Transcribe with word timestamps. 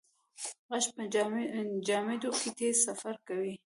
غږ 0.69 0.85
په 0.95 1.03
جامدو 1.87 2.29
کې 2.39 2.49
تېز 2.57 2.75
سفر 2.87 3.15
کوي. 3.27 3.53